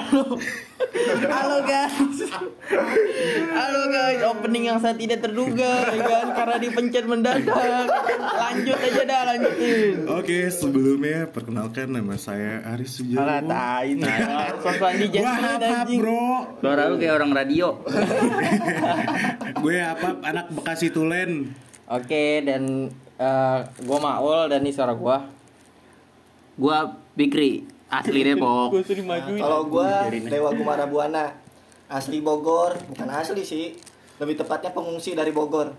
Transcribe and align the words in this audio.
Halo. 0.00 0.40
Halo 1.28 1.58
guys. 1.68 2.18
Halo 3.52 3.82
guys, 3.92 4.20
opening 4.32 4.72
yang 4.72 4.80
saya 4.80 4.96
tidak 4.96 5.20
terduga 5.20 5.92
ya 5.92 6.02
kan 6.08 6.26
karena 6.32 6.56
dipencet 6.56 7.04
mendadak. 7.04 7.84
Lanjut 8.16 8.78
aja 8.80 9.02
dah, 9.04 9.20
lanjutin. 9.28 10.08
Oke, 10.08 10.48
sebelumnya 10.48 11.28
perkenalkan 11.28 11.92
nama 11.92 12.16
saya 12.16 12.64
Aris 12.72 12.96
Sujono. 12.96 13.20
Alah 13.20 13.44
tai 13.44 13.92
nah. 14.00 14.56
Sosokan 14.56 14.92
di 14.96 15.06
anjing. 15.20 16.00
bro? 16.00 16.24
Suara 16.64 16.82
lu 16.88 16.96
kayak 16.96 17.14
orang 17.20 17.32
radio. 17.36 17.76
Gue 19.62 19.84
apa? 19.84 20.16
Anak 20.24 20.48
Bekasi 20.48 20.88
Tulen. 20.88 21.52
Oke, 21.92 22.40
dan 22.40 22.88
eh, 23.20 23.58
gua 23.84 23.98
Maul 24.00 24.48
dan 24.48 24.64
ini 24.64 24.72
suara 24.72 24.96
gua. 24.96 25.28
Gua 26.56 26.96
Bikri, 27.18 27.66
asli 27.90 28.20
Depok. 28.22 28.70
Suruh. 28.80 29.04
Kalau 29.42 29.60
gua 29.66 30.06
Biarin 30.06 30.24
aja. 30.24 30.30
Dewa 30.30 30.50
Gumara 30.54 30.86
Buana, 30.86 31.34
asli 31.90 32.22
Bogor, 32.22 32.78
bukan 32.88 33.08
asli 33.10 33.42
sih. 33.42 33.74
Lebih 34.22 34.38
tepatnya 34.38 34.70
pengungsi 34.70 35.12
dari 35.12 35.34
Bogor. 35.34 35.74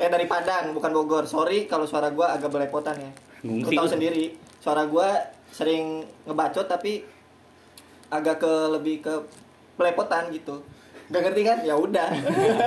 Eh 0.00 0.08
dari 0.08 0.24
Padang, 0.24 0.72
bukan 0.72 0.90
Bogor. 0.90 1.28
Sorry 1.28 1.68
kalau 1.68 1.84
suara 1.84 2.08
gua 2.08 2.32
agak 2.32 2.48
belepotan 2.48 2.96
ya. 2.96 3.10
Lu 3.44 3.68
tahu 3.68 3.86
sendiri, 3.86 4.32
suara 4.58 4.88
gua 4.88 5.12
sering 5.52 6.00
ngebacot 6.24 6.64
tapi 6.64 7.04
agak 8.08 8.40
ke 8.40 8.52
lebih 8.72 9.04
ke 9.04 9.12
belepotan 9.76 10.32
gitu. 10.32 10.64
Gak 11.12 11.28
ngerti 11.28 11.42
kan? 11.44 11.58
Ya 11.60 11.76
udah. 11.76 12.08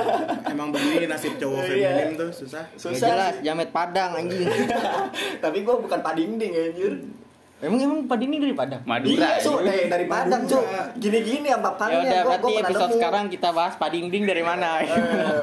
Emang 0.53 0.69
begini 0.69 1.09
nasib 1.09 1.33
cowok 1.41 1.65
Iya. 1.65 1.89
feminim 1.97 2.13
tuh 2.13 2.29
susah. 2.29 2.61
Gak 2.61 2.77
Susah. 2.77 3.07
jelas, 3.09 3.35
jamet 3.41 3.73
Padang 3.73 4.13
anjing. 4.13 4.45
tapi 5.43 5.65
gua 5.65 5.81
bukan 5.81 5.99
padingding 6.05 6.53
anjir. 6.53 6.93
Emang 7.65 7.79
emang 7.81 7.99
Padang 8.05 8.29
ini 8.29 8.37
dari 8.37 8.53
Padang? 8.53 8.81
Madura. 8.85 9.17
Iya, 9.17 9.29
Cuk. 9.41 9.59
dari 9.65 9.89
dari 9.89 10.05
Padang, 10.05 10.41
Cuk. 10.45 10.63
Gini-gini 10.95 11.47
ya 11.49 11.51
Ya 11.51 11.57
makannya 11.57 11.97
udah, 11.97 12.13
gua, 12.13 12.27
berarti 12.29 12.45
gua 12.47 12.61
episode 12.61 12.85
nemu. 12.85 12.95
sekarang 12.95 13.25
kita 13.27 13.49
bahas 13.49 13.73
Padingding 13.75 14.23
dari 14.23 14.43
mana? 14.45 14.69
Eh, 14.79 14.89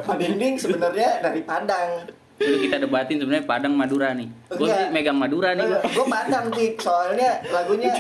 Padingding 0.01 0.55
sebenarnya 0.55 1.19
dari 1.19 1.43
Padang. 1.43 1.91
Dulu 2.33 2.57
kita 2.59 2.77
debatin 2.77 3.17
sebenarnya 3.19 3.47
Padang 3.47 3.75
Madura 3.75 4.15
nih. 4.15 4.27
Gua 4.49 4.67
Enggak. 4.67 4.79
sih 4.79 4.87
megang 4.91 5.19
Madura 5.19 5.51
nih 5.53 5.63
gua. 5.63 5.81
gue 5.83 6.07
Padang 6.07 6.47
dik 6.51 6.75
soalnya 6.79 7.31
lagunya 7.51 7.91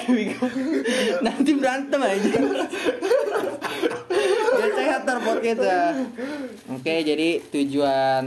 Nanti 1.27 1.50
berantem 1.55 2.00
aja. 2.00 2.33
Gak 4.53 4.70
sehat 4.75 5.00
ntar 5.03 5.19
podcast 5.19 5.61
ya. 5.62 5.83
Oke, 6.70 6.95
jadi 7.03 7.28
tujuan 7.50 8.25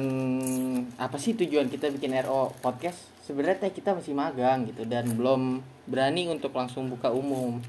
apa 0.95 1.17
sih 1.19 1.35
tujuan 1.35 1.67
kita 1.67 1.91
bikin 1.91 2.15
RO 2.23 2.51
podcast? 2.59 3.11
Sebenarnya 3.23 3.67
teh 3.67 3.73
kita 3.73 3.91
masih 3.91 4.13
magang 4.13 4.69
gitu 4.69 4.85
dan 4.85 5.09
belum 5.15 5.59
berani 5.85 6.25
untuk 6.25 6.51
langsung 6.51 6.87
buka 6.87 7.09
umum. 7.09 7.61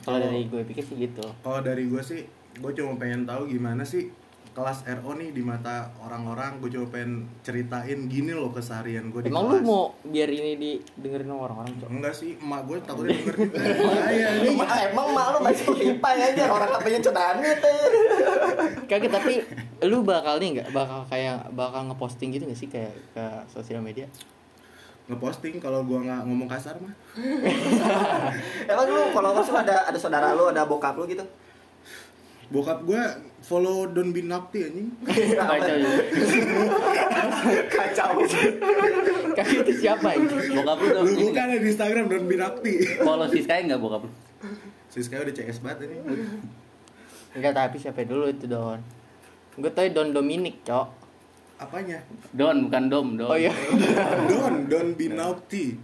Kalau 0.00 0.16
Oh. 0.16 0.22
dari 0.22 0.44
gue 0.44 0.62
pikir 0.64 0.82
sih 0.82 0.96
gitu. 0.98 1.22
Kalau 1.38 1.60
dari 1.60 1.84
gue 1.84 2.00
sih, 2.00 2.24
gue 2.54 2.72
cuma 2.72 2.96
pengen 2.96 3.22
tahu 3.22 3.46
gimana 3.46 3.82
sih 3.82 4.10
kelas 4.52 4.84
RO 4.84 5.14
nih 5.14 5.30
di 5.30 5.40
mata 5.40 5.88
orang-orang. 5.98 6.58
Gue 6.58 6.68
cuma 6.68 6.84
pengen 6.86 7.24
ceritain 7.40 8.04
gini 8.04 8.30
loh 8.30 8.50
keseharian 8.50 9.08
gue 9.08 9.22
di 9.22 9.28
Emang 9.28 9.46
kelas. 9.46 9.54
lu 9.54 9.64
mau 9.64 9.82
biar 10.02 10.28
ini 10.28 10.58
didengerin 10.92 11.24
sama 11.26 11.40
orang-orang, 11.46 11.72
Cok? 11.74 11.88
Enggak 11.88 12.14
sih, 12.14 12.30
emak 12.34 12.60
gue 12.62 12.76
takutnya 12.82 13.14
denger 13.14 13.34
juga. 13.38 13.56
Bahaya 13.62 14.26
nih. 14.34 14.50
emang, 14.50 14.68
emang 14.82 15.06
mak 15.10 15.26
lu 15.28 15.38
masih 15.42 15.66
pipai 15.70 16.18
aja 16.26 16.42
orang 16.48 16.70
HP-nya 16.70 17.00
cedanit 17.00 17.58
aja. 17.58 17.88
Kagak 18.84 19.12
tapi 19.12 19.32
lu 19.82 19.98
bakal 20.02 20.36
nih 20.36 20.48
nggak 20.54 20.68
bakal 20.70 21.00
kayak 21.06 21.48
bakal 21.52 21.80
ngeposting 21.86 22.28
gitu 22.30 22.44
nggak 22.44 22.58
sih 22.58 22.68
kayak 22.68 22.92
ke 23.12 23.24
sosial 23.48 23.80
media? 23.80 24.04
Ngeposting 25.10 25.58
kalau 25.58 25.82
gue 25.82 25.98
nggak 25.98 26.22
ngomong 26.26 26.46
kasar 26.46 26.78
mah. 26.78 26.94
Emang 28.70 28.86
lu 28.86 29.02
kalau 29.10 29.34
lu 29.34 29.42
ada 29.42 29.90
ada 29.90 29.98
saudara 29.98 30.30
lu, 30.36 30.46
ada 30.50 30.62
bokap 30.62 30.94
lu 30.94 31.10
gitu. 31.10 31.26
Bokap 32.52 32.84
gue 32.86 33.02
follow 33.42 33.90
Don't 33.90 34.14
Be 34.14 34.22
Naughty 34.22 34.62
anjing. 34.62 34.88
Kacau 35.42 35.74
juga. 35.74 36.04
Kacau. 37.72 38.10
Itu 39.66 39.72
siapa 39.74 40.08
ini? 40.14 40.54
Bokap 40.54 40.78
lu 40.78 40.88
dong. 40.94 41.04
Lu 41.10 41.32
bukan 41.32 41.42
ada 41.50 41.58
di 41.58 41.68
Instagram 41.72 42.04
Don't 42.06 42.26
Be 42.30 42.36
Naughty. 42.38 42.74
Follow 43.02 43.26
si 43.26 43.42
Sky 43.42 43.66
enggak 43.66 43.82
bokap 43.82 44.06
lu? 44.06 44.10
Siska 44.92 45.24
udah 45.24 45.32
CS 45.32 45.64
banget 45.64 45.88
ini. 45.88 45.96
Enggak 47.32 47.56
tapi 47.56 47.80
siapa 47.80 48.04
dulu 48.04 48.28
itu 48.28 48.44
Don? 48.44 48.76
Gue 49.56 49.72
tau 49.72 49.88
Don 49.88 50.12
Dominic, 50.12 50.60
Cok. 50.68 51.01
Apanya? 51.62 52.02
Don 52.34 52.66
bukan 52.66 52.84
Dom, 52.90 53.08
Don. 53.14 53.30
Oh 53.30 53.38
iya. 53.38 53.54
Don't 54.70 54.98
be 54.98 55.06
naughty. 55.06 55.78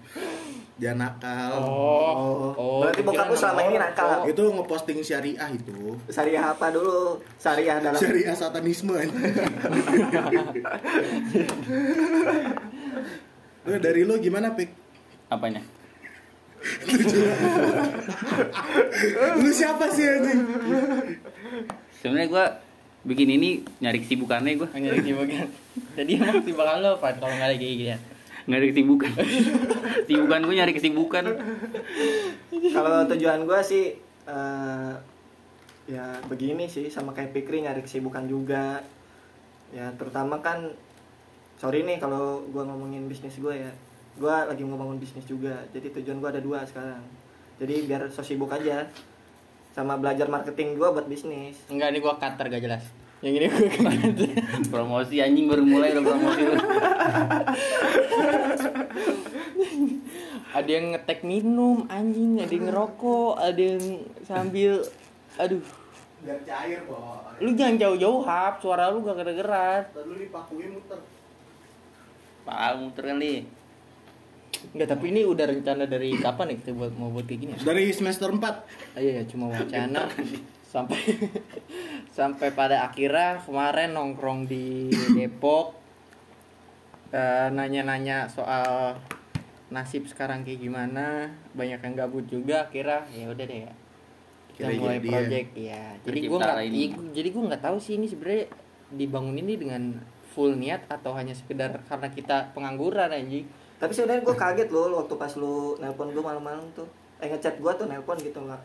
Jangan 0.79 1.11
nakal. 1.11 1.59
Oh. 1.59 2.55
Oh. 2.55 2.87
Berarti 2.87 3.03
bokap 3.03 3.27
lu 3.31 3.37
selama 3.39 3.61
ini 3.67 3.79
nakal. 3.83 4.23
Itu 4.27 4.43
ngeposting 4.55 5.03
syariah 5.03 5.51
itu. 5.51 5.99
Syariah 6.07 6.55
apa 6.55 6.71
dulu? 6.71 7.19
Syariah 7.39 7.83
dalam 7.83 7.99
Syariah 7.99 8.35
satanisme. 8.35 8.95
Lu 13.69 13.77
dari 13.77 14.01
lu 14.01 14.17
gimana, 14.17 14.57
Pik? 14.57 14.73
Apanya? 15.29 15.61
Lu 19.45 19.51
siapa 19.53 19.93
sih 19.93 20.09
anjing? 20.09 20.41
Sebenarnya 22.01 22.29
gua 22.33 22.49
bikin 23.07 23.29
ini 23.39 23.63
nyari 23.79 24.03
kesibukannya 24.03 24.59
gua. 24.59 24.69
Hanya 24.75 24.99
di 24.99 25.15
bagian. 25.15 25.49
Jadi 25.95 26.11
emang 26.19 26.43
sih 26.43 26.55
bakal 26.55 26.83
lo 26.83 26.99
Pan 26.99 27.15
kalau 27.19 27.35
nggak 27.35 27.49
ada 27.53 27.57
kayak 27.59 27.75
gini. 27.79 27.97
Nggak 28.49 28.59
ada 28.59 28.67
kesibukan. 28.73 29.11
kesibukan 30.07 30.41
gua 30.43 30.55
nyari 30.55 30.73
kesibukan. 30.75 31.25
Kalau 32.75 32.99
tujuan 33.15 33.41
gue 33.47 33.61
sih 33.63 33.85
eh, 34.27 34.93
ya 35.89 36.05
begini 36.27 36.67
sih 36.67 36.91
sama 36.91 37.15
kayak 37.15 37.33
Pikri 37.37 37.63
nyari 37.63 37.81
kesibukan 37.85 38.27
juga. 38.27 38.83
Ya 39.71 39.93
terutama 39.95 40.41
kan 40.43 40.75
sorry 41.61 41.85
nih 41.85 42.01
kalau 42.01 42.43
gue 42.49 42.63
ngomongin 42.63 43.07
bisnis 43.07 43.39
gue 43.39 43.55
ya. 43.55 43.73
Gue 44.19 44.35
lagi 44.35 44.67
ngebangun 44.67 44.99
bisnis 44.99 45.29
juga. 45.29 45.63
Jadi 45.71 45.95
tujuan 45.95 46.19
gue 46.19 46.31
ada 46.31 46.43
dua 46.43 46.67
sekarang. 46.67 47.05
Jadi 47.59 47.87
biar 47.87 48.11
so 48.11 48.23
sibuk 48.23 48.51
aja 48.51 48.87
sama 49.79 49.95
belajar 49.95 50.27
marketing 50.27 50.75
gue 50.75 50.89
buat 50.91 51.07
bisnis. 51.07 51.55
Enggak 51.71 51.95
nih 51.95 52.03
gua 52.03 52.19
cutter 52.19 52.51
gak 52.51 52.59
jelas. 52.67 52.83
Yang 53.23 53.35
ini 53.39 53.47
gue 53.47 53.71
cutter. 53.71 54.11
Promosi 54.75 55.23
anjing 55.23 55.47
baru 55.47 55.63
mulai 55.63 55.95
udah 55.95 56.03
promosi 56.03 56.43
lu. 56.43 56.55
ada 60.59 60.67
yang 60.67 60.87
ngetek 60.99 61.23
minum 61.23 61.87
anjing, 61.87 62.43
ada 62.43 62.51
yang 62.51 62.67
ngerokok, 62.75 63.39
ada 63.39 63.63
yang 63.63 63.85
sambil 64.27 64.83
aduh. 65.39 65.63
Biar 66.27 66.43
cair, 66.43 66.83
boy. 66.83 67.39
Lu 67.39 67.55
jangan 67.55 67.79
jauh-jauh 67.79 68.27
hap, 68.27 68.59
suara 68.59 68.91
lu 68.91 69.07
gak 69.07 69.23
kedengeran. 69.23 69.87
Lu 69.95 70.19
dipakuin 70.19 70.75
muter. 70.75 70.99
Pak 72.43 72.83
muter 72.83 73.15
kali. 73.15 73.47
Enggak, 74.75 74.89
tapi 74.97 75.15
ini 75.15 75.23
udah 75.25 75.47
rencana 75.49 75.85
dari 75.87 76.15
kapan 76.19 76.55
nih 76.55 76.57
kita 76.63 76.71
buat 76.75 76.93
mau 76.99 77.09
buat 77.11 77.25
kayak 77.27 77.41
gini? 77.41 77.53
ya? 77.55 77.59
Dari 77.63 77.85
semester 77.95 78.29
4. 78.31 78.99
Ayo 78.99 79.11
ya 79.19 79.23
cuma 79.27 79.45
wacana 79.53 80.03
sampai 80.69 81.01
sampai 82.19 82.49
pada 82.53 82.85
akhirnya 82.85 83.41
kemarin 83.41 83.97
nongkrong 83.97 84.45
di 84.45 84.93
Depok 85.17 85.73
eh, 87.09 87.49
nanya-nanya 87.49 88.29
soal 88.29 89.01
nasib 89.69 90.05
sekarang 90.09 90.45
kayak 90.45 90.61
gimana 90.65 91.29
banyak 91.53 91.81
yang 91.81 91.95
gabut 91.97 92.25
juga 92.29 92.69
akhirnya 92.69 93.05
ya 93.13 93.27
udah 93.33 93.45
deh 93.49 93.61
ya 93.69 93.73
kita 94.57 94.65
Akhirnya 94.69 94.81
mulai 94.81 94.99
ya. 94.99 95.05
project 95.09 95.51
ya 95.57 95.85
jadi 96.05 96.19
gue 96.25 96.39
nggak 96.41 96.59
jadi 97.13 97.29
gue 97.33 97.43
nggak 97.53 97.63
tahu 97.65 97.77
sih 97.81 97.95
ini 98.01 98.07
sebenarnya 98.09 98.45
dibangun 98.93 99.37
ini 99.37 99.55
dengan 99.61 99.83
full 100.33 100.57
niat 100.57 100.89
atau 100.89 101.13
hanya 101.17 101.37
sekedar 101.37 101.85
karena 101.85 102.09
kita 102.09 102.53
pengangguran 102.57 103.13
anjing 103.13 103.45
Tapi 103.79 103.93
sebenarnya 103.95 104.23
gue 104.27 104.37
kaget 104.37 104.69
loh 104.75 104.91
waktu 104.99 105.15
pas 105.15 105.33
lu 105.39 105.79
nelpon 105.79 106.11
gue 106.11 106.23
malam-malam 106.23 106.67
tuh. 106.75 106.87
Eh 107.23 107.31
ngechat 107.31 107.63
gue 107.63 107.73
tuh 107.79 107.87
nelpon 107.87 108.19
gitu 108.19 108.39
nggak. 108.43 108.63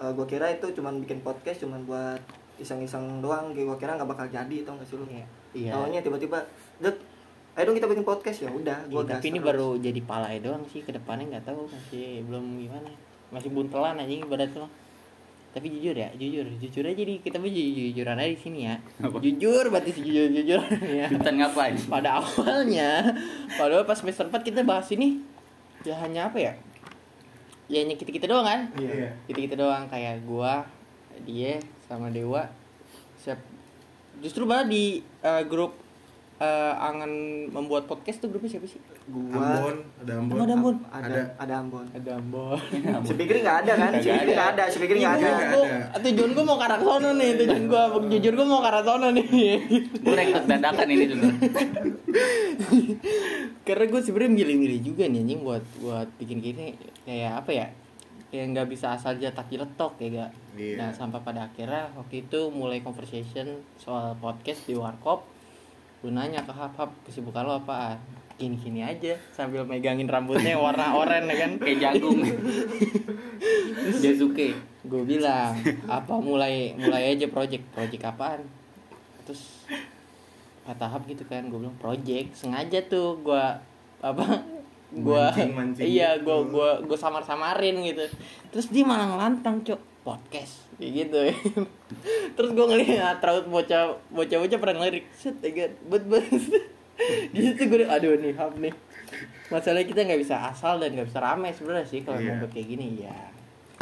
gue 0.00 0.24
kira 0.24 0.48
itu 0.48 0.64
cuman 0.80 0.96
bikin 1.04 1.20
podcast 1.20 1.60
cuman 1.60 1.84
buat 1.84 2.20
iseng-iseng 2.60 3.24
doang. 3.24 3.52
Gue 3.52 3.76
kira 3.80 3.96
nggak 3.96 4.08
bakal 4.08 4.26
jadi 4.28 4.56
tau 4.64 4.76
gak 4.76 4.88
sih 4.88 4.96
lu. 4.96 5.04
Iya. 5.08 5.26
Iya. 5.50 5.72
Taunya 5.74 6.00
tiba-tiba, 6.00 6.38
Dek, 6.78 6.96
ayo 7.58 7.62
dong 7.66 7.76
kita 7.76 7.88
bikin 7.90 8.06
podcast 8.06 8.38
ya 8.46 8.50
udah. 8.52 8.78
Iya, 8.86 8.92
Gue 8.92 9.02
tapi 9.04 9.26
ini 9.28 9.40
baru 9.42 9.76
jadi 9.76 10.00
palai 10.06 10.38
doang 10.40 10.62
sih 10.70 10.80
ke 10.80 10.94
depannya 10.94 11.36
nggak 11.36 11.44
tahu 11.50 11.66
masih 11.68 12.22
belum 12.24 12.62
gimana 12.62 12.88
masih 13.30 13.50
buntelan 13.50 13.98
anjing 13.98 14.22
ibarat 14.26 14.50
tuh 14.50 14.66
tapi 15.50 15.66
jujur 15.66 15.94
ya 15.98 16.08
jujur. 16.14 16.46
Jujur 16.62 16.84
aja 16.86 17.02
di 17.02 17.18
kita 17.18 17.42
mah 17.42 17.50
jujur 17.50 17.90
jujuran 17.90 18.16
aja 18.22 18.30
di 18.30 18.38
sini 18.38 18.58
ya. 18.70 18.74
Apa? 19.02 19.18
jujur 19.18 19.64
berarti 19.66 19.90
jujur 19.98 20.26
jujur 20.30 20.60
ya. 20.86 21.06
Jutan 21.12 21.34
ngapain? 21.42 21.74
pada 21.90 22.22
awalnya 22.22 23.14
padahal 23.58 23.82
pas 23.82 23.98
semester 23.98 24.30
4 24.30 24.46
kita 24.46 24.62
bahas 24.62 24.86
ini 24.94 25.18
ya 25.82 25.98
hanya 25.98 26.30
apa 26.30 26.38
ya? 26.38 26.52
Ya 27.66 27.82
hanya 27.82 27.98
kita 27.98 28.10
kita 28.14 28.26
doang 28.30 28.46
kan? 28.46 28.60
Iya. 28.78 29.14
kita 29.26 29.38
kita 29.50 29.54
doang 29.58 29.90
kayak 29.90 30.22
gua 30.22 30.66
dia 31.26 31.58
sama 31.90 32.10
dewa. 32.14 32.46
Siap. 33.20 33.38
Justru 34.22 34.46
malah 34.46 34.70
di 34.70 35.02
eh, 35.02 35.42
grup 35.50 35.74
eh, 36.40 36.72
angan 36.74 37.12
membuat 37.46 37.84
podcast 37.84 38.18
tuh 38.18 38.28
grupnya 38.28 38.48
siapa 38.50 38.64
sih? 38.64 38.80
Gua 39.06 39.60
Ambon 39.60 39.76
ada 39.98 40.12
Ambon 40.14 40.32
Emang 40.32 40.40
ada 40.42 40.54
Ambon? 40.54 40.76
ada 40.88 41.04
Ada. 41.04 41.20
ada 41.36 41.54
Ambon. 41.58 41.84
Ada 41.92 42.10
Ambon. 42.16 42.58
Si 43.06 43.12
Pikri 43.14 43.38
nggak 43.40 43.58
ada 43.60 43.72
kan? 43.74 43.90
Si 43.94 44.00
Nggak 44.02 44.16
Pikri 44.18 44.32
nggak 44.32 44.50
ada. 44.50 44.62
Si 44.66 44.76
Pikri 44.78 44.98
nggak 44.98 45.14
Iya, 45.14 45.28
ada. 45.28 45.44
gua- 45.50 45.68
ada. 45.90 45.98
Tujuan 46.02 46.30
gue 46.30 46.44
mau 46.44 46.56
ke 46.56 46.64
arah 46.64 46.80
sono 46.80 47.10
nih, 47.12 47.30
tujuan 47.36 47.62
gue 47.66 47.82
jujur 48.10 48.32
gue 48.34 48.46
mau 48.46 48.58
ke 48.58 48.68
arah 48.68 48.82
sono 48.82 49.08
nih. 49.10 49.26
Gue 50.00 50.14
rekrut 50.16 50.44
dadakan 50.44 50.88
ini 50.88 51.04
dulu. 51.06 51.26
Karena 53.62 53.84
gue 53.86 54.00
sebenarnya 54.00 54.32
milih-milih 54.34 54.80
juga 54.82 55.04
nih 55.06 55.20
anjing 55.20 55.40
buat 55.40 55.64
buat 55.78 56.08
bikin 56.16 56.40
gini 56.40 56.74
kayak 57.04 57.32
apa 57.38 57.50
ya? 57.50 57.66
Kayak 58.30 58.46
nggak 58.48 58.68
bisa 58.68 58.94
asal 58.94 59.14
jetak 59.14 59.46
jeletok 59.46 59.98
ya 59.98 60.08
gak. 60.18 60.30
Iya. 60.54 60.74
Nah 60.76 60.90
sampai 60.90 61.20
pada 61.20 61.44
akhirnya 61.44 61.90
waktu 61.92 62.24
itu 62.24 62.48
mulai 62.48 62.80
conversation 62.80 63.46
soal 63.76 64.16
podcast 64.16 64.64
di 64.64 64.74
warkop. 64.74 65.26
Gue 66.00 66.10
nanya 66.12 66.40
ke 66.40 66.52
Hap 66.52 66.72
Hap 66.80 66.90
kesibukan 67.04 67.44
lo 67.44 67.60
apaan? 67.60 68.00
Gini-gini 68.40 68.80
aja 68.80 69.20
sambil 69.36 69.68
megangin 69.68 70.08
rambutnya 70.08 70.56
warna 70.56 70.96
oranye 70.96 71.28
ya 71.28 71.36
kan. 71.44 71.52
Kayak 71.60 71.78
jagung. 71.80 72.24
Dia 74.02 74.12
suke. 74.16 74.48
gue 74.80 75.02
bilang 75.04 75.52
apa 75.84 76.16
mulai 76.16 76.72
mulai 76.72 77.12
aja 77.12 77.28
project 77.28 77.68
project 77.76 78.00
apaan 78.00 78.40
terus 79.28 79.68
kata 80.64 80.88
Hap 80.88 81.04
gitu 81.04 81.20
kan 81.28 81.52
gue 81.52 81.60
bilang 81.60 81.76
project 81.76 82.32
sengaja 82.32 82.80
tuh 82.88 83.20
gue 83.20 83.44
apa 84.00 84.24
gue 84.90 85.24
iya 85.84 86.16
gue 86.16 86.36
gue 86.48 86.70
gue 86.88 86.98
samar 86.98 87.22
samarin 87.22 87.76
gitu 87.84 88.08
terus 88.50 88.72
dia 88.72 88.82
malah 88.82 89.12
ngelantang 89.12 89.60
cok 89.62 89.89
podcast. 90.00 90.64
Kayak 90.76 90.92
gitu 90.96 91.18
terus 92.36 92.50
gue 92.50 92.66
ngeliat 92.66 93.20
raut 93.20 93.46
bocah 93.46 93.96
bocah 94.08 94.36
bocah 94.38 94.58
pernah 94.58 94.76
ngelirik. 94.80 95.06
Set 95.12 95.36
ya 95.40 95.68
bet 95.68 96.04
bet 96.04 96.24
di 97.32 97.40
situ 97.40 97.62
gue 97.64 97.84
aduh 97.84 98.16
nih 98.16 98.32
Hap 98.34 98.56
nih. 98.56 98.72
Masalahnya 99.48 99.84
kita 99.84 100.00
nggak 100.04 100.20
bisa 100.20 100.36
asal 100.46 100.78
dan 100.78 100.94
nggak 100.94 101.08
bisa 101.08 101.18
rame 101.18 101.50
sebenarnya 101.50 101.84
sih 101.84 102.00
kalau 102.00 102.16
Iya. 102.16 102.32
mau 102.32 102.44
buat 102.44 102.52
kayak 102.52 102.68
gini 102.68 102.86
ya 103.02 103.16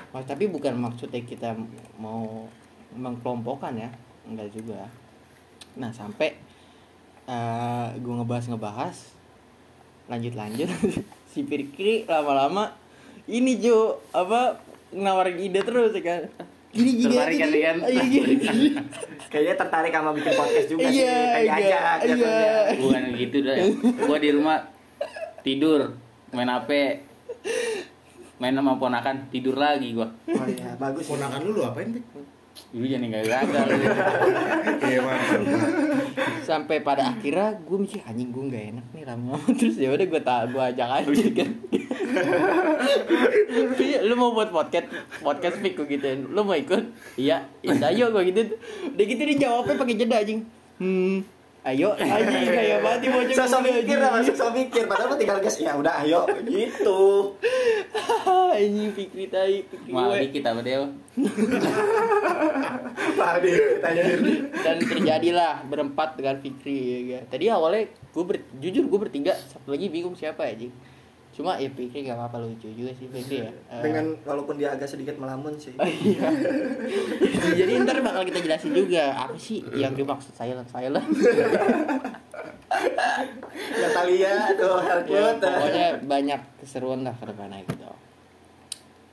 Oh, 0.08 0.24
tapi 0.24 0.48
bukan 0.48 0.72
maksudnya 0.74 1.20
kita 1.20 1.52
mau 2.00 2.48
mengkelompokkan 2.90 3.76
ya. 3.76 3.90
Enggak 4.24 4.48
juga. 4.50 4.88
Nah 5.76 5.92
sampai 5.92 6.32
eh 7.28 7.86
gue 7.94 8.14
ngebahas 8.14 8.48
ngebahas 8.48 8.96
lanjut 10.08 10.32
lanjut 10.32 10.72
si 11.30 11.44
Pirkri 11.44 12.08
lama-lama 12.08 12.72
ini 13.28 13.60
Jo 13.60 14.00
apa 14.08 14.56
nawarin 14.90 15.36
ide 15.36 15.60
terus 15.60 15.92
ya 15.92 16.02
kan 16.02 16.22
gini 16.68 16.90
gini 16.94 17.14
Tertarik 17.14 17.32
aja, 17.32 17.40
kan, 17.40 17.48
gini. 17.48 17.60
kan? 17.60 17.76
Ayo, 17.80 18.02
gini, 18.04 18.32
gini. 18.36 18.68
Kayaknya 19.26 19.54
tertarik 19.56 19.88
sama 19.90 20.10
bikin 20.12 20.32
podcast 20.32 20.68
juga 20.68 20.86
sih. 20.86 21.00
Iya, 21.00 21.16
Kayak 21.32 21.56
iya, 21.58 21.78
aja 21.96 22.06
iya. 22.06 22.36
Bukan 22.76 23.02
gitu 23.14 23.36
dah. 23.40 23.56
Gue 23.98 24.18
di 24.18 24.30
rumah 24.30 24.58
tidur, 25.40 25.80
main 26.30 26.44
HP, 26.46 26.70
main 28.36 28.52
sama 28.52 28.76
ponakan, 28.76 29.16
tidur 29.28 29.56
lagi 29.56 29.92
gua. 29.92 30.12
Oh 30.28 30.44
iya, 30.44 30.76
bagus. 30.76 31.04
ya. 31.04 31.10
Ponakan 31.10 31.40
lu 31.40 31.50
lu 31.52 31.62
apain, 31.64 31.88
Pik? 31.88 32.04
Dulu 32.68 32.84
jangan 32.84 33.06
nggak 33.08 33.24
gagal. 33.24 33.66
Iya, 34.82 35.00
mantap. 35.00 35.40
sampai 36.42 36.80
pada 36.80 37.12
akhirnya 37.12 37.54
gue 37.58 37.78
mikir 37.78 38.00
anjing 38.02 38.28
gue 38.28 38.44
nggak 38.44 38.64
enak 38.72 38.86
nih 38.90 39.04
lama 39.04 39.36
terus 39.58 39.76
ya 39.76 39.88
udah 39.88 40.06
gue 40.06 40.22
tak 40.22 40.40
gue 40.48 40.62
ajak 40.64 40.88
aja 40.90 41.26
kan 41.34 41.50
Iya, 41.70 41.87
lu 44.08 44.14
mau 44.14 44.30
buat 44.34 44.50
podcast 44.50 44.86
podcast 45.20 45.56
pick 45.60 45.74
gue 45.78 45.86
gituin 45.98 46.26
lu 46.30 46.40
mau 46.46 46.54
ikut 46.54 46.84
iya 47.18 47.46
iya 47.62 47.74
ayo 47.90 48.10
gue 48.14 48.22
gitu 48.30 48.40
udah 48.94 49.04
gitu 49.04 49.22
dia 49.22 49.36
jawabnya 49.48 49.74
pakai 49.74 49.94
jeda 49.98 50.16
anjing 50.22 50.40
hmm 50.78 51.38
ayo 51.68 51.92
anjing 51.98 52.48
kayak 52.48 52.80
banget 52.80 52.98
nih 53.02 53.10
bocah 53.12 53.34
Sosok 53.44 53.60
mikir 53.60 53.82
anjing. 53.82 53.98
lah, 54.00 54.22
sosok 54.24 54.50
mikir. 54.56 54.82
Padahal 54.88 55.08
mah 55.12 55.18
tinggal 55.20 55.38
gas. 55.42 55.56
Ya 55.60 55.76
udah, 55.76 56.00
ayo. 56.00 56.24
Gitu. 56.46 57.02
anjing 58.56 58.90
pikir 58.96 59.28
tai 59.28 59.60
pikir 59.68 59.92
Malah 59.92 60.16
gue 60.16 60.32
dikit 60.32 60.42
apa 60.48 60.60
dia? 60.64 60.88
Tadi 63.18 63.52
tanya 63.84 64.02
dan 64.64 64.76
terjadilah 64.80 65.54
berempat 65.68 66.16
dengan 66.16 66.36
Fikri 66.40 66.78
ya 66.78 66.98
kan. 67.20 67.22
Tadi 67.36 67.44
awalnya 67.52 67.82
gue 67.90 68.24
ber, 68.24 68.36
jujur 68.58 68.84
gue 68.88 68.98
bertiga 68.98 69.34
satu 69.36 69.74
lagi 69.74 69.92
bingung 69.92 70.16
siapa 70.16 70.48
ya 70.48 70.54
Jing. 70.66 70.72
Cuma 71.38 71.54
ya 71.54 71.70
Fikri 71.70 72.02
gak 72.02 72.18
apa-apa 72.18 72.42
lucu 72.42 72.66
juga 72.74 72.90
sih 72.98 73.06
Fikri 73.06 73.46
ya. 73.46 73.50
Eh, 73.70 73.78
dengan 73.78 74.10
walaupun 74.26 74.58
dia 74.58 74.74
agak 74.74 74.90
sedikit 74.90 75.14
melamun 75.22 75.54
sih. 75.54 75.70
Oh, 75.78 75.86
iya. 75.86 76.26
Jadi 77.62 77.78
ntar 77.86 78.02
bakal 78.02 78.26
kita 78.26 78.42
jelasin 78.42 78.74
juga 78.74 79.14
apa 79.14 79.38
sih 79.38 79.62
yang 79.70 79.94
dimaksud 79.94 80.34
silent 80.34 80.66
silent. 80.66 81.06
Natalia 83.78 84.50
tuh 84.58 84.82
ya, 84.82 84.98
Helput. 85.06 85.38
pokoknya 85.46 85.86
banyak 86.10 86.40
keseruan 86.58 87.06
lah 87.06 87.14
ke 87.14 87.30
depannya 87.30 87.62
gitu. 87.70 87.86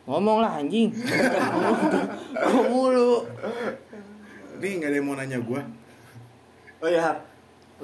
Ngomong 0.09 0.41
lah 0.41 0.57
anjing. 0.57 0.89
Ngomong 2.41 2.65
mulu. 2.73 3.21
Nih 4.57 4.81
nggak 4.81 4.89
ada 4.89 4.97
yang 4.97 5.05
mau 5.05 5.13
nanya 5.13 5.37
gua. 5.45 5.61
Oh 6.81 6.89
iya, 6.89 7.05
Hap. 7.05 7.17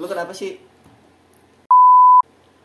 lu 0.02 0.06
kenapa 0.10 0.34
sih? 0.34 0.58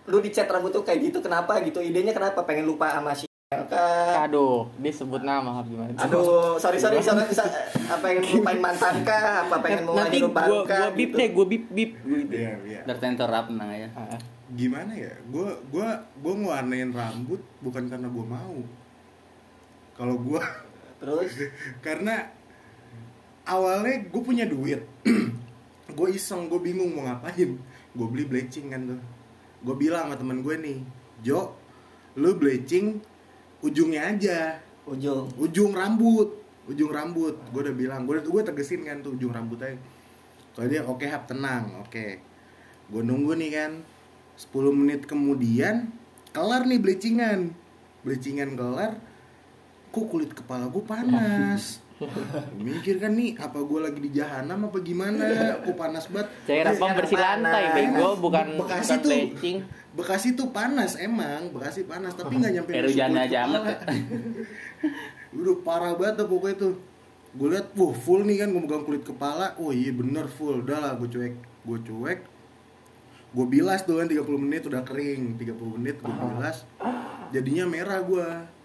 Lu 0.08 0.18
di 0.24 0.32
chat 0.32 0.48
rambut 0.48 0.72
tuh 0.72 0.84
kayak 0.88 1.12
gitu 1.12 1.20
kenapa 1.20 1.60
gitu? 1.64 1.84
Idenya 1.84 2.16
kenapa? 2.16 2.44
Pengen 2.48 2.66
lupa 2.66 2.90
sama 2.96 3.12
si 3.12 3.28
LK? 3.48 3.74
Aduh, 4.28 4.68
disebut 4.80 5.24
nama 5.24 5.64
gimana? 5.64 5.96
Aduh, 6.04 6.56
sorry 6.60 6.80
sorry 6.80 7.00
sorry, 7.00 7.28
sorry. 7.32 7.52
apa 7.88 8.04
pengen 8.04 8.24
lupain 8.28 8.60
mantan 8.60 9.04
kah? 9.08 9.48
Apa 9.48 9.56
pengen 9.64 9.88
mulai 9.88 10.08
Nanti 10.08 10.20
gua 10.20 10.64
kah? 10.68 10.80
gua 10.80 10.90
bip 10.92 11.12
gitu? 11.12 11.20
deh, 11.20 11.28
gua 11.32 11.46
bip 11.48 11.64
bip. 11.72 11.92
Iya, 12.32 12.52
iya. 12.64 12.82
Rap 13.28 13.48
aja. 13.48 13.88
Ah, 13.96 14.20
Gimana 14.52 14.92
ya? 14.96 15.12
Gua 15.32 15.56
gua 15.72 15.88
gua 16.20 16.34
ngewarnain 16.36 16.92
rambut 16.92 17.40
bukan 17.64 17.88
karena 17.88 18.08
gua 18.12 18.26
mau. 18.28 18.58
Kalau 19.96 20.16
gua 20.20 20.44
Terus 21.04 21.32
karena 21.80 22.28
awalnya 23.48 24.04
gue 24.12 24.22
punya 24.22 24.44
duit 24.44 24.84
gue 25.98 26.08
iseng 26.12 26.52
gue 26.52 26.60
bingung 26.60 26.92
mau 26.94 27.08
ngapain 27.08 27.56
gue 27.96 28.08
beli 28.12 28.28
bleaching 28.28 28.68
kan 28.70 28.82
tuh 28.92 29.00
gue 29.68 29.76
bilang 29.76 30.08
sama 30.08 30.16
temen 30.16 30.40
gue 30.40 30.56
nih 30.56 30.80
Jo 31.28 31.52
lu 32.16 32.40
bleaching 32.40 33.04
ujungnya 33.60 34.16
aja. 34.16 34.64
Ujung. 34.88 35.28
ujung 35.36 35.76
rambut 35.76 36.32
ujung 36.72 36.92
rambut. 36.96 37.36
Gue 37.52 37.62
udah 37.68 37.76
bilang 37.76 38.08
gue 38.08 38.24
gue 38.24 38.42
tegesin 38.48 38.88
kan 38.88 39.04
tuh 39.04 39.20
ujung 39.20 39.36
rambutnya 39.36 39.76
kalau 40.56 40.68
dia 40.72 40.82
oke 40.88 41.04
hap 41.04 41.28
tenang 41.28 41.84
oke. 41.84 42.24
Gue 42.88 43.02
nunggu 43.04 43.36
nih 43.36 43.52
kan 43.52 43.72
10 44.40 44.72
menit 44.72 45.04
kemudian 45.04 45.92
kelar 46.32 46.64
nih 46.64 46.80
bleachingan. 46.80 47.52
Bleachingan 48.08 48.56
kelar 48.56 48.96
kok 49.92 50.06
kulit 50.08 50.32
kepala 50.32 50.72
gue 50.72 50.84
panas 50.84 51.84
mikir 52.68 53.02
kan 53.02 53.18
nih 53.18 53.34
apa 53.42 53.58
gue 53.58 53.80
lagi 53.82 54.00
di 54.00 54.12
jahanam 54.14 54.70
apa 54.70 54.78
gimana? 54.86 55.24
Kok 55.66 55.76
panas 55.78 56.06
banget. 56.14 56.30
Cairan 56.46 56.76
pembersih 56.78 57.18
lantai, 57.18 57.64
bego, 57.74 58.10
bukan 58.22 58.46
Bekasi 58.62 58.92
bukan 58.94 58.98
tuh 59.02 59.10
bleaching. 59.10 59.58
Bekasi 59.98 60.28
tuh 60.38 60.48
panas 60.54 60.94
emang. 61.02 61.50
Bekasi 61.50 61.90
panas 61.90 62.14
tapi 62.14 62.38
nggak 62.38 62.54
nyampe 62.54 62.72
hujan 62.86 63.18
aja 63.18 63.40
ya. 63.50 63.76
Udah 65.38 65.58
parah 65.66 65.94
banget 65.98 66.26
tuh 66.26 66.28
pokoknya 66.30 66.56
tuh. 66.62 66.74
Gue 67.38 67.54
liat, 67.54 67.70
wah 67.78 67.94
full 67.94 68.26
nih 68.26 68.46
kan 68.46 68.50
gue 68.50 68.62
megang 68.62 68.86
kulit 68.86 69.04
kepala. 69.06 69.54
Oh 69.62 69.70
iya 69.70 69.94
bener 69.94 70.26
full, 70.26 70.66
udah 70.66 70.78
lah 70.78 70.92
gue 70.98 71.10
cuek. 71.10 71.34
Gue 71.66 71.80
cuek. 71.82 72.20
Gue 73.36 73.46
bilas 73.46 73.84
tuh 73.86 74.00
kan 74.02 74.08
30 74.10 74.24
menit 74.38 74.66
udah 74.66 74.82
kering. 74.82 75.38
30 75.38 75.78
menit 75.78 75.98
gue 76.02 76.14
bilas. 76.14 76.66
Jadinya 77.34 77.68
merah 77.68 78.00
gue 78.02 78.57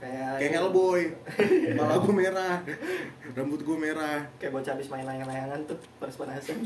Kayak 0.00 0.32
Kayak 0.40 0.52
Hellboy. 0.56 1.02
Kepala 1.76 1.94
gue 2.00 2.14
merah. 2.16 2.56
Rambut 3.36 3.60
gue 3.60 3.76
merah. 3.76 4.18
Kayak 4.40 4.52
bocah 4.56 4.72
habis 4.72 4.88
main 4.88 5.04
layang-layangan 5.04 5.60
tuh 5.68 5.76
panas 6.00 6.16
panasan. 6.16 6.56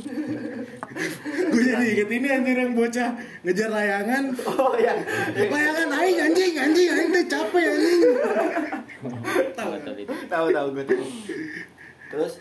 Gue 1.52 1.62
jadi 1.66 1.84
inget 1.98 2.08
ini 2.14 2.28
anjir 2.30 2.56
yang 2.56 2.72
bocah 2.78 3.10
Ngejar 3.42 3.68
layangan. 3.74 4.24
Oh 4.46 4.78
ya. 4.78 4.94
Layangan 5.34 5.88
aing 5.98 6.18
anjing 6.30 6.54
anjing 6.54 6.88
aing 6.94 7.10
teh 7.10 7.24
capek 7.26 7.64
anjing. 7.74 8.00
Tahu 9.58 9.72
tahu 10.30 10.46
tahu. 10.54 10.66
Gue 10.70 10.84
tahu. 10.86 11.04
Terus 12.14 12.32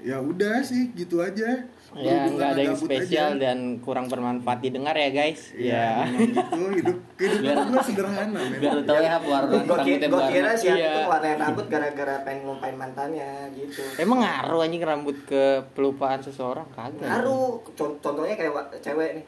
Ya 0.00 0.16
udah 0.16 0.60
sih 0.60 0.92
gitu 0.92 1.18
aja 1.18 1.66
Ya, 1.90 2.28
nggak 2.28 2.48
ada 2.52 2.62
yang 2.62 2.76
spesial 2.76 3.28
aja. 3.32 3.48
dan 3.48 3.80
kurang 3.80 4.06
bermanfaat 4.06 4.60
didengar 4.60 4.92
ya 4.92 5.08
guys. 5.08 5.56
Ya, 5.56 6.04
Ya. 6.04 6.28
gitu 6.28 6.68
hidup 6.70 6.98
kehidupan 7.16 7.72
gue 7.72 7.80
sederhana 7.82 8.28
Biar 8.28 8.44
memang. 8.52 8.74
lu 8.74 8.82
tahu 8.84 8.98
ya 9.00 9.16
warna 9.18 9.56
gue 9.56 10.22
kira, 10.28 10.50
sih 10.52 10.68
Iya. 10.68 10.84
itu 10.92 11.00
warnain 11.08 11.38
rambut 11.38 11.66
gara-gara 11.66 12.14
pengen 12.22 12.44
ngumpain 12.44 12.76
mantannya 12.76 13.48
gitu. 13.54 13.80
Emang 13.96 14.20
ngaruh 14.20 14.60
anjing 14.60 14.84
rambut 14.84 15.16
ke 15.24 15.42
pelupaan 15.72 16.20
seseorang 16.20 16.68
kagak. 16.70 17.08
Ngaruh. 17.08 17.64
Con- 17.72 17.96
Contohnya 17.98 18.36
kayak 18.36 18.52
cewek 18.78 19.10
nih. 19.16 19.26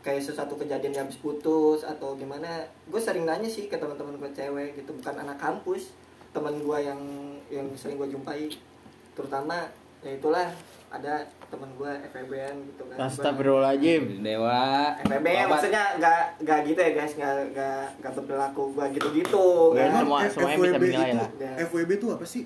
Kayak 0.00 0.22
sesuatu 0.24 0.54
kejadian 0.56 0.92
yang 0.92 1.04
habis 1.04 1.18
putus 1.18 1.82
atau 1.82 2.14
gimana. 2.14 2.58
Gue 2.84 2.98
sering 2.98 3.22
nanya 3.22 3.46
sih 3.46 3.66
ke 3.66 3.76
teman-teman 3.76 4.18
gue 4.18 4.30
cewek 4.32 4.74
gitu, 4.76 4.90
bukan 4.92 5.14
anak 5.16 5.38
kampus. 5.38 5.94
Temen 6.28 6.58
gue 6.58 6.78
yang 6.80 7.00
yang 7.48 7.70
sering 7.72 7.94
gue 7.96 8.10
jumpai 8.10 8.50
terutama 9.18 9.66
ya 9.98 10.14
itulah 10.14 10.46
ada 10.88 11.14
temen 11.44 11.68
gue 11.74 11.92
FEB-an 12.08 12.54
gitu 12.64 12.82
kan 12.86 12.96
Astagfirullahaladzim 13.02 14.22
Dewa. 14.22 14.94
FEB 15.02 15.26
Bapak- 15.26 15.48
maksudnya 15.50 15.84
nggak 15.96 16.20
nggak 16.40 16.58
gitu 16.64 16.78
ya 16.78 16.90
guys 16.94 17.12
nggak 17.14 17.32
nggak 17.50 17.82
nggak 17.98 18.12
berperilaku 18.14 18.62
gue 18.72 18.86
gitu-gitu 18.94 19.46
Nggak, 19.70 19.84
kan 19.84 20.00
semua- 20.00 20.30
semuanya 20.30 20.78
bisa 20.78 21.02
itu, 21.02 21.18
lah. 21.18 21.28
Ya. 21.36 21.52
FWB 21.66 21.90
itu 21.92 22.06
apa 22.08 22.24
sih? 22.24 22.44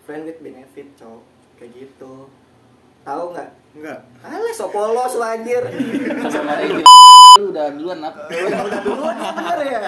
friend 0.00 0.24
with 0.24 0.40
benefit 0.40 0.88
cowok 0.96 1.22
kayak 1.54 1.70
gitu 1.76 2.14
tahu 3.02 3.24
nggak 3.30 3.50
Enggak. 3.70 4.02
Alah, 4.20 4.50
so 4.50 4.66
polos 4.66 5.14
lu 5.14 5.22
anjir. 5.22 5.62
Lu 7.38 7.46
udah 7.48 7.70
duluan 7.70 8.02
apa? 8.02 8.26
Udah 8.26 8.60
udah 8.66 8.80
duluan 8.82 9.14
ya 9.14 9.30
bener 9.30 9.58
ya. 9.62 9.80